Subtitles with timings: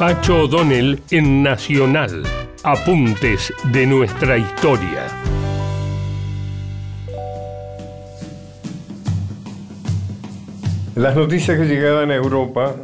[0.00, 2.22] Pacho O'Donnell en Nacional.
[2.62, 5.06] Apuntes de nuestra historia.
[10.96, 12.76] Las noticias que llegaban a Europa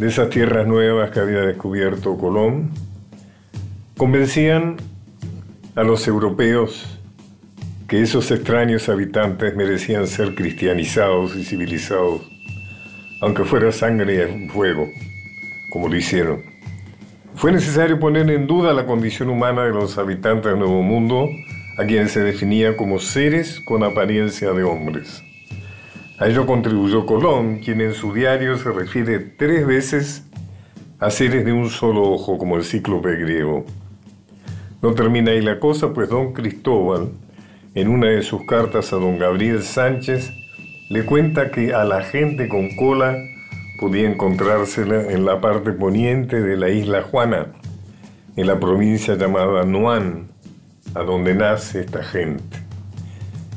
[0.00, 2.70] de esas tierras nuevas que había descubierto Colón
[3.96, 4.78] convencían
[5.76, 6.98] a los europeos
[7.86, 12.22] que esos extraños habitantes merecían ser cristianizados y civilizados,
[13.20, 14.88] aunque fuera sangre y fuego,
[15.72, 16.42] como lo hicieron.
[17.34, 21.30] Fue necesario poner en duda la condición humana de los habitantes del Nuevo Mundo,
[21.78, 25.24] a quienes se definía como seres con apariencia de hombres.
[26.18, 30.24] A ello contribuyó Colón, quien en su diario se refiere tres veces
[31.00, 33.64] a seres de un solo ojo, como el cíclope griego.
[34.82, 37.08] No termina ahí la cosa, pues don Cristóbal,
[37.74, 40.30] en una de sus cartas a don Gabriel Sánchez,
[40.90, 43.16] le cuenta que a la gente con cola
[43.82, 47.48] podía encontrársela en la parte poniente de la isla Juana,
[48.36, 50.28] en la provincia llamada Nuán,
[50.94, 52.58] a donde nace esta gente.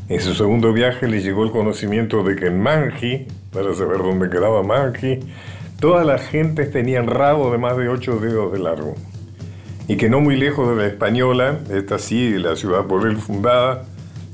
[0.09, 4.31] En su segundo viaje le llegó el conocimiento de que en Manji, para saber dónde
[4.31, 5.19] quedaba Manji,
[5.80, 8.95] todas las gentes tenían rabo de más de ocho dedos de largo
[9.88, 13.83] y que no muy lejos de la española, esta sí, la ciudad por él fundada,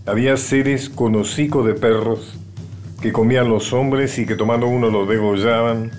[0.06, 2.40] había seres con hocico de perros
[3.02, 5.92] que comían los hombres y que tomando uno los degollaban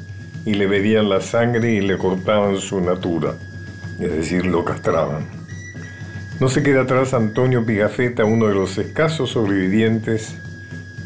[0.45, 3.35] y le bebían la sangre y le cortaban su natura,
[3.99, 5.27] es decir, lo castraban.
[6.41, 10.37] No se queda atrás Antonio Pigafetta, uno de los escasos sobrevivientes